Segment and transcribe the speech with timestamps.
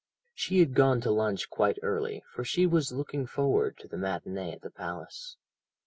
[0.33, 4.51] She had gone to lunch quite early, for she was looking forward to the matinée
[4.55, 5.37] at the Palace.